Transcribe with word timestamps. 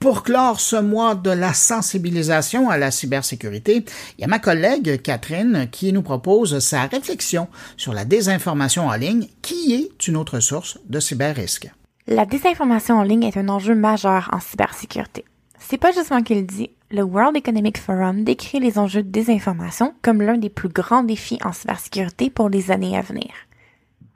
Pour 0.00 0.22
clore 0.22 0.60
ce 0.60 0.76
mois 0.76 1.14
de 1.14 1.30
la 1.30 1.52
sensibilisation 1.52 2.70
à 2.70 2.78
la 2.78 2.90
cybersécurité, 2.90 3.84
il 4.16 4.22
y 4.22 4.24
a 4.24 4.28
ma 4.28 4.38
collègue 4.38 5.02
Catherine 5.02 5.68
qui 5.70 5.92
nous 5.92 6.00
propose 6.00 6.58
sa 6.60 6.86
réflexion 6.86 7.48
sur 7.76 7.92
la 7.92 8.06
désinformation 8.06 8.86
en 8.86 8.94
ligne, 8.94 9.28
qui 9.42 9.74
est 9.74 10.08
une 10.08 10.16
autre 10.16 10.40
source 10.40 10.78
de 10.88 11.00
cyberrisque. 11.00 11.70
La 12.06 12.24
désinformation 12.24 12.96
en 12.96 13.02
ligne 13.02 13.24
est 13.24 13.36
un 13.36 13.50
enjeu 13.50 13.74
majeur 13.74 14.30
en 14.32 14.40
cybersécurité. 14.40 15.26
C'est 15.58 15.76
pas 15.76 15.92
juste 15.92 16.10
moi 16.10 16.22
qui 16.22 16.34
le 16.34 16.44
dis, 16.44 16.70
le 16.90 17.02
World 17.02 17.36
Economic 17.36 17.76
Forum 17.76 18.24
décrit 18.24 18.58
les 18.58 18.78
enjeux 18.78 19.02
de 19.02 19.10
désinformation 19.10 19.94
comme 20.00 20.22
l'un 20.22 20.38
des 20.38 20.48
plus 20.48 20.70
grands 20.70 21.02
défis 21.02 21.38
en 21.44 21.52
cybersécurité 21.52 22.30
pour 22.30 22.48
les 22.48 22.70
années 22.70 22.96
à 22.96 23.02
venir. 23.02 23.30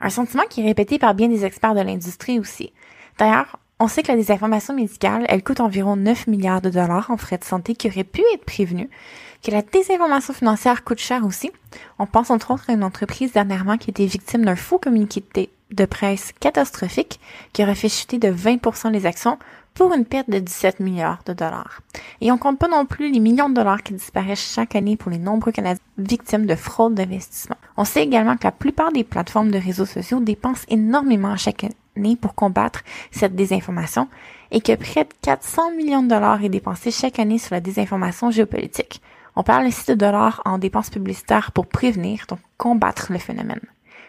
Un 0.00 0.08
sentiment 0.08 0.44
qui 0.48 0.62
est 0.62 0.66
répété 0.66 0.98
par 0.98 1.14
bien 1.14 1.28
des 1.28 1.44
experts 1.44 1.74
de 1.74 1.82
l'industrie 1.82 2.40
aussi. 2.40 2.72
D'ailleurs, 3.18 3.58
on 3.84 3.88
sait 3.88 4.02
que 4.02 4.10
la 4.10 4.16
désinformation 4.16 4.72
médicale, 4.72 5.26
elle 5.28 5.42
coûte 5.42 5.60
environ 5.60 5.94
9 5.94 6.26
milliards 6.26 6.62
de 6.62 6.70
dollars 6.70 7.10
en 7.10 7.18
frais 7.18 7.36
de 7.36 7.44
santé 7.44 7.74
qui 7.74 7.88
auraient 7.88 8.02
pu 8.02 8.22
être 8.32 8.46
prévenus, 8.46 8.88
que 9.42 9.50
la 9.50 9.60
désinformation 9.60 10.32
financière 10.32 10.84
coûte 10.84 11.00
cher 11.00 11.26
aussi. 11.26 11.52
On 11.98 12.06
pense 12.06 12.30
entre 12.30 12.50
autres 12.50 12.70
à 12.70 12.72
une 12.72 12.82
entreprise 12.82 13.32
dernièrement 13.32 13.76
qui 13.76 13.90
était 13.90 14.06
victime 14.06 14.46
d'un 14.46 14.56
faux 14.56 14.78
communiqué 14.78 15.22
de 15.70 15.84
presse 15.84 16.32
catastrophique 16.40 17.20
qui 17.52 17.62
aurait 17.62 17.74
fait 17.74 17.90
chuter 17.90 18.16
de 18.16 18.28
20% 18.28 18.90
les 18.90 19.04
actions 19.04 19.38
pour 19.74 19.92
une 19.92 20.06
perte 20.06 20.30
de 20.30 20.38
17 20.38 20.80
milliards 20.80 21.22
de 21.26 21.34
dollars. 21.34 21.82
Et 22.22 22.32
on 22.32 22.38
compte 22.38 22.58
pas 22.58 22.68
non 22.68 22.86
plus 22.86 23.12
les 23.12 23.20
millions 23.20 23.50
de 23.50 23.54
dollars 23.54 23.82
qui 23.82 23.92
disparaissent 23.92 24.54
chaque 24.54 24.76
année 24.76 24.96
pour 24.96 25.10
les 25.10 25.18
nombreux 25.18 25.52
Canadiens 25.52 25.82
victimes 25.98 26.46
de 26.46 26.54
fraude 26.54 26.94
d'investissement. 26.94 27.56
On 27.76 27.84
sait 27.84 28.04
également 28.04 28.38
que 28.38 28.44
la 28.44 28.52
plupart 28.52 28.92
des 28.92 29.04
plateformes 29.04 29.50
de 29.50 29.58
réseaux 29.58 29.84
sociaux 29.84 30.20
dépensent 30.20 30.64
énormément 30.68 31.36
chaque 31.36 31.64
année 31.96 32.16
pour 32.16 32.34
combattre 32.34 32.82
cette 33.10 33.34
désinformation 33.34 34.08
et 34.50 34.60
que 34.60 34.74
près 34.74 35.04
de 35.04 35.10
400 35.22 35.72
millions 35.72 36.02
de 36.02 36.08
dollars 36.08 36.44
est 36.44 36.48
dépensé 36.48 36.90
chaque 36.90 37.18
année 37.18 37.38
sur 37.38 37.54
la 37.54 37.60
désinformation 37.60 38.30
géopolitique. 38.30 39.00
On 39.36 39.42
parle 39.42 39.66
ici 39.66 39.84
de 39.88 39.94
dollars 39.94 40.42
en 40.44 40.58
dépenses 40.58 40.90
publicitaires 40.90 41.50
pour 41.52 41.66
prévenir, 41.66 42.26
donc 42.28 42.38
combattre 42.56 43.12
le 43.12 43.18
phénomène. 43.18 43.60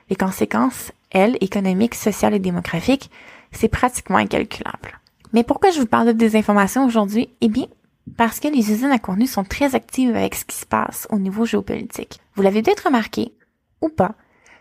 Les 0.10 0.16
conséquences, 0.16 0.92
elles, 1.10 1.38
économiques, 1.42 1.96
sociales 1.96 2.36
et 2.36 2.40
démographiques, 2.40 3.10
c'est 3.52 3.70
pratiquement 3.70 4.18
incalculable. 4.18 5.00
Mais 5.34 5.44
pourquoi 5.44 5.72
je 5.72 5.80
vous 5.80 5.88
parle 5.88 6.08
de 6.08 6.12
désinformation 6.12 6.86
aujourd'hui? 6.86 7.30
Eh 7.42 7.50
bien, 7.50 7.66
parce 8.18 8.40
que 8.40 8.48
les 8.48 8.72
usines 8.72 8.92
à 8.92 9.00
contenu 9.00 9.26
sont 9.26 9.44
très 9.44 9.74
actives 9.74 10.16
avec 10.16 10.36
ce 10.36 10.46
qui 10.46 10.56
se 10.56 10.66
passe 10.66 11.08
au 11.10 11.18
niveau 11.18 11.46
géopolitique. 11.46 12.20
Vous 12.36 12.44
l'avez 12.44 12.62
peut-être 12.62 12.86
remarqué, 12.86 13.34
ou 13.82 13.90
pas, 13.90 14.14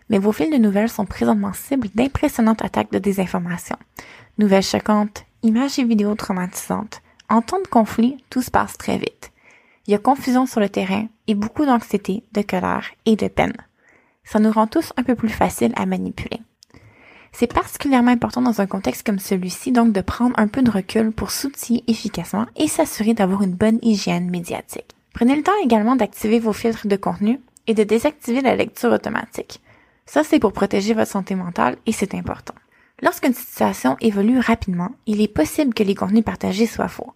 mais 0.09 0.19
vos 0.19 0.31
fils 0.31 0.51
de 0.51 0.57
nouvelles 0.57 0.89
sont 0.89 1.05
présentement 1.05 1.53
cibles 1.53 1.89
d'impressionnantes 1.95 2.63
attaques 2.63 2.91
de 2.91 2.99
désinformation. 2.99 3.75
Nouvelles 4.37 4.63
choquantes, 4.63 5.25
images 5.43 5.79
et 5.79 5.83
vidéos 5.83 6.15
traumatisantes. 6.15 7.01
En 7.29 7.41
temps 7.41 7.61
de 7.61 7.67
conflit, 7.67 8.23
tout 8.29 8.41
se 8.41 8.51
passe 8.51 8.77
très 8.77 8.97
vite. 8.97 9.31
Il 9.87 9.91
y 9.91 9.95
a 9.95 9.99
confusion 9.99 10.45
sur 10.45 10.59
le 10.59 10.69
terrain 10.69 11.07
et 11.27 11.35
beaucoup 11.35 11.65
d'anxiété, 11.65 12.23
de 12.33 12.41
colère 12.41 12.85
et 13.05 13.15
de 13.15 13.27
peine. 13.27 13.53
Ça 14.23 14.39
nous 14.39 14.51
rend 14.51 14.67
tous 14.67 14.93
un 14.97 15.03
peu 15.03 15.15
plus 15.15 15.29
faciles 15.29 15.73
à 15.75 15.85
manipuler. 15.85 16.41
C'est 17.31 17.53
particulièrement 17.53 18.11
important 18.11 18.41
dans 18.41 18.61
un 18.61 18.65
contexte 18.65 19.05
comme 19.05 19.19
celui-ci 19.19 19.71
donc 19.71 19.91
de 19.91 20.01
prendre 20.01 20.39
un 20.39 20.47
peu 20.47 20.61
de 20.61 20.71
recul 20.71 21.11
pour 21.11 21.31
s'outiller 21.31 21.83
efficacement 21.87 22.45
et 22.55 22.67
s'assurer 22.67 23.13
d'avoir 23.13 23.43
une 23.43 23.53
bonne 23.53 23.79
hygiène 23.81 24.29
médiatique. 24.29 24.95
Prenez 25.13 25.35
le 25.35 25.43
temps 25.43 25.51
également 25.63 25.95
d'activer 25.95 26.39
vos 26.39 26.53
filtres 26.53 26.87
de 26.87 26.95
contenu 26.95 27.41
et 27.67 27.73
de 27.73 27.83
désactiver 27.83 28.41
la 28.41 28.55
lecture 28.55 28.91
automatique. 28.91 29.59
Ça, 30.05 30.23
c'est 30.23 30.39
pour 30.39 30.53
protéger 30.53 30.93
votre 30.93 31.11
santé 31.11 31.35
mentale 31.35 31.77
et 31.85 31.91
c'est 31.91 32.15
important. 32.15 32.53
Lorsqu'une 33.01 33.33
situation 33.33 33.97
évolue 33.99 34.39
rapidement, 34.39 34.91
il 35.05 35.21
est 35.21 35.27
possible 35.27 35.73
que 35.73 35.83
les 35.83 35.95
contenus 35.95 36.23
partagés 36.23 36.67
soient 36.67 36.87
faux. 36.87 37.13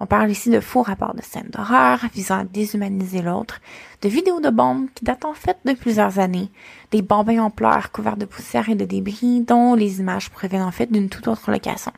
On 0.00 0.06
parle 0.06 0.30
ici 0.30 0.48
de 0.48 0.60
faux 0.60 0.82
rapports 0.82 1.14
de 1.14 1.22
scènes 1.22 1.50
d'horreur 1.50 2.00
visant 2.14 2.38
à 2.38 2.44
déshumaniser 2.44 3.20
l'autre, 3.20 3.60
de 4.00 4.08
vidéos 4.08 4.40
de 4.40 4.48
bombes 4.48 4.86
qui 4.94 5.04
datent 5.04 5.24
en 5.24 5.34
fait 5.34 5.58
de 5.64 5.72
plusieurs 5.72 6.20
années, 6.20 6.50
des 6.92 7.02
bombes 7.02 7.30
en 7.30 7.50
pleurs 7.50 7.90
couverts 7.90 8.16
de 8.16 8.24
poussière 8.24 8.68
et 8.68 8.76
de 8.76 8.84
débris 8.84 9.40
dont 9.40 9.74
les 9.74 9.98
images 9.98 10.30
proviennent 10.30 10.62
en 10.62 10.70
fait 10.70 10.90
d'une 10.90 11.08
toute 11.08 11.26
autre 11.26 11.50
location. 11.50 11.92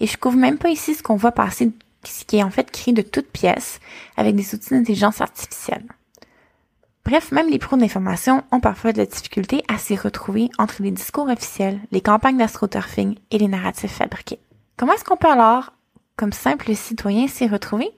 Et 0.00 0.06
je 0.06 0.18
couvre 0.18 0.36
même 0.36 0.58
pas 0.58 0.68
ici 0.68 0.94
ce 0.94 1.02
qu'on 1.02 1.16
voit 1.16 1.32
passer, 1.32 1.72
ce 2.04 2.24
qui 2.26 2.36
est 2.36 2.42
en 2.42 2.50
fait 2.50 2.70
créé 2.70 2.92
de 2.92 3.02
toutes 3.02 3.30
pièces 3.30 3.80
avec 4.18 4.36
des 4.36 4.54
outils 4.54 4.70
d'intelligence 4.70 5.22
artificielle. 5.22 5.86
Bref, 7.08 7.32
même 7.32 7.48
les 7.48 7.58
pros 7.58 7.78
d'information 7.78 8.44
ont 8.52 8.60
parfois 8.60 8.92
de 8.92 8.98
la 8.98 9.06
difficulté 9.06 9.62
à 9.66 9.78
s'y 9.78 9.96
retrouver 9.96 10.50
entre 10.58 10.82
les 10.82 10.90
discours 10.90 11.30
officiels, 11.30 11.80
les 11.90 12.02
campagnes 12.02 12.36
d'astroturfing 12.36 13.14
et 13.30 13.38
les 13.38 13.48
narratifs 13.48 13.94
fabriqués. 13.94 14.38
Comment 14.76 14.92
est-ce 14.92 15.04
qu'on 15.04 15.16
peut 15.16 15.30
alors 15.30 15.72
comme 16.16 16.34
simple 16.34 16.74
citoyen 16.74 17.26
s'y 17.26 17.48
retrouver, 17.48 17.88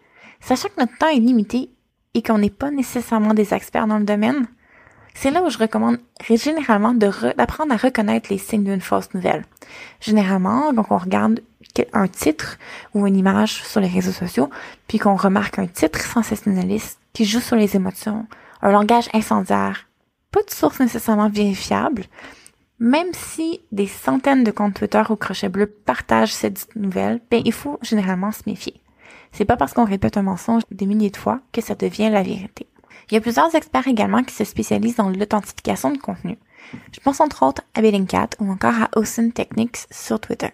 sachant 0.41 0.69
que 0.69 0.79
notre 0.79 0.97
temps 0.97 1.09
est 1.09 1.19
limité 1.19 1.71
et 2.15 2.23
qu'on 2.23 2.39
n'est 2.39 2.51
pas 2.51 2.71
nécessairement 2.71 3.35
des 3.35 3.53
experts 3.53 3.89
dans 3.89 3.99
le 3.99 4.05
domaine, 4.05 4.47
c'est 5.15 5.33
là 5.33 5.43
où 5.43 5.51
je 5.51 5.59
recommande 5.59 5.99
généralement 6.31 6.95
d'apprendre 6.95 7.73
à 7.73 7.79
reconnaître 7.79 8.31
les 8.31 8.39
signes 8.39 8.63
d'une 8.63 8.81
fausse 8.81 9.13
nouvelle. 9.13 9.45
Généralement, 10.01 10.73
donc 10.73 10.93
on 10.93 10.99
regarde 10.99 11.41
un 11.93 12.07
titre 12.07 12.59
ou 12.95 13.09
une 13.09 13.17
image 13.17 13.65
sur 13.65 13.81
les 13.81 13.89
réseaux 13.89 14.13
sociaux, 14.13 14.51
puis 14.87 15.01
qu'on 15.01 15.17
remarque 15.17 15.59
un 15.59 15.67
titre 15.67 16.01
sensationnaliste 16.01 17.01
qui 17.13 17.25
joue 17.25 17.41
sur 17.41 17.57
les 17.57 17.75
émotions, 17.75 18.27
un 18.63 18.73
langage 18.73 19.09
incendiaire, 19.13 19.89
pas 20.31 20.43
de 20.43 20.51
source 20.51 20.81
nécessairement 20.81 21.29
vérifiable, 21.29 22.05
même 22.79 23.13
si 23.13 23.61
des 23.73 23.87
centaines 23.87 24.45
de 24.45 24.51
comptes 24.51 24.75
Twitter 24.75 25.03
au 25.11 25.17
crochet 25.17 25.49
bleu 25.49 25.67
partagent 25.67 26.33
cette 26.33 26.75
nouvelle, 26.77 27.21
ben, 27.31 27.43
il 27.45 27.53
faut 27.53 27.79
généralement 27.83 28.33
se 28.33 28.43
méfier. 28.47 28.81
C'est 29.33 29.45
pas 29.45 29.57
parce 29.57 29.75
qu'on 29.75 29.85
répète 29.85 30.17
un 30.17 30.23
mensonge 30.23 30.63
des 30.71 30.87
milliers 30.87 31.11
de 31.11 31.17
fois 31.17 31.41
que 31.53 31.61
ça 31.61 31.75
devient 31.75 32.11
la 32.11 32.23
vérité. 32.23 32.67
Il 33.11 33.15
y 33.15 33.17
a 33.17 33.21
plusieurs 33.21 33.55
experts 33.55 33.89
également 33.89 34.23
qui 34.23 34.35
se 34.35 34.45
spécialisent 34.45 34.97
dans 34.97 35.11
l'authentification 35.11 35.91
de 35.91 35.99
contenu. 35.99 36.39
Je 36.93 37.01
pense 37.01 37.21
entre 37.21 37.45
autres 37.45 37.63
à 37.75 37.83
Bellingcat 37.83 38.31
ou 38.39 38.51
encore 38.51 38.75
à 38.75 38.89
Ocean 38.97 39.31
Techniques 39.31 39.87
sur 39.91 40.21
Twitter. 40.21 40.51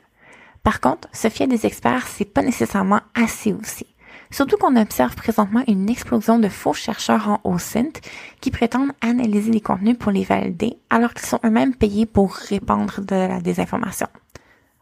Par 0.62 0.80
contre, 0.80 1.08
se 1.12 1.28
fier 1.28 1.46
des 1.46 1.64
experts, 1.64 2.06
c'est 2.08 2.24
pas 2.24 2.42
nécessairement 2.42 3.00
assez 3.14 3.52
aussi. 3.52 3.86
Surtout 4.30 4.56
qu'on 4.56 4.76
observe 4.76 5.14
présentement 5.14 5.62
une 5.68 5.88
explosion 5.88 6.38
de 6.38 6.48
faux 6.48 6.72
chercheurs 6.72 7.28
en 7.28 7.40
OSINT 7.44 8.00
qui 8.40 8.50
prétendent 8.50 8.92
analyser 9.00 9.52
les 9.52 9.60
contenus 9.60 9.96
pour 9.98 10.12
les 10.12 10.24
valider 10.24 10.78
alors 10.90 11.14
qu'ils 11.14 11.26
sont 11.26 11.40
eux-mêmes 11.44 11.74
payés 11.74 12.06
pour 12.06 12.32
répandre 12.32 13.00
de 13.00 13.14
la 13.14 13.40
désinformation. 13.40 14.08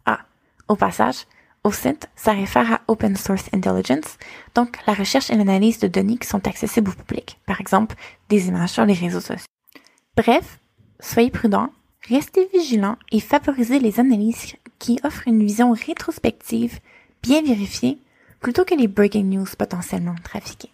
Ah, 0.06 0.20
au 0.68 0.76
passage, 0.76 1.26
OSINT, 1.62 2.08
ça 2.14 2.32
réfère 2.32 2.72
à 2.72 2.80
Open 2.88 3.16
Source 3.16 3.48
Intelligence, 3.52 4.18
donc 4.54 4.78
la 4.86 4.92
recherche 4.92 5.30
et 5.30 5.34
l'analyse 5.34 5.78
de 5.78 5.88
données 5.88 6.18
qui 6.18 6.28
sont 6.28 6.46
accessibles 6.46 6.90
au 6.90 6.94
public, 6.94 7.38
par 7.46 7.60
exemple 7.60 7.96
des 8.28 8.48
images 8.48 8.70
sur 8.70 8.84
les 8.84 8.94
réseaux 8.94 9.20
sociaux. 9.20 9.46
Bref, 10.16 10.58
soyez 11.00 11.30
prudents, 11.30 11.70
restez 12.08 12.48
vigilants 12.52 12.98
et 13.12 13.20
favorisez 13.20 13.78
les 13.78 13.98
analyses 13.98 14.54
qui 14.78 15.00
offrent 15.04 15.26
une 15.26 15.42
vision 15.42 15.72
rétrospective, 15.72 16.80
bien 17.22 17.42
vérifiée 17.42 17.98
plutôt 18.44 18.66
que 18.66 18.74
les 18.74 18.88
breaking 18.88 19.30
news 19.30 19.46
potentiellement 19.56 20.14
trafiquées. 20.22 20.70